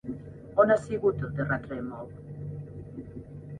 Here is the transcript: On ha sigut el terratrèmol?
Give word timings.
On 0.63 0.73
ha 0.75 0.77
sigut 0.85 1.21
el 1.27 1.35
terratrèmol? 1.41 2.11